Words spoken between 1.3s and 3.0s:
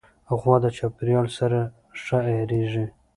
سره ښه عیارېږي.